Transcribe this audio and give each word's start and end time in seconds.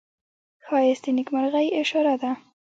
ښایست 0.65 1.03
د 1.05 1.07
نیکمرغۍ 1.17 1.67
اشاره 1.81 2.13
ده 2.21 2.31